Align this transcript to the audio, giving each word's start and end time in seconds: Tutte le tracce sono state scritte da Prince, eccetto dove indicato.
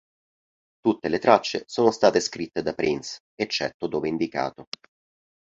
Tutte 0.79 1.09
le 1.09 1.19
tracce 1.19 1.63
sono 1.67 1.91
state 1.91 2.21
scritte 2.21 2.63
da 2.63 2.73
Prince, 2.73 3.19
eccetto 3.35 3.85
dove 3.85 4.09
indicato. 4.09 4.65